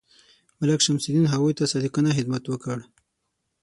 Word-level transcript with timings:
ملک 0.59 0.79
شمس 0.85 1.03
الدین 1.09 1.25
هغوی 1.33 1.53
ته 1.57 1.63
صادقانه 1.71 2.09
خدمت 2.17 2.43
وکړ. 2.47 2.77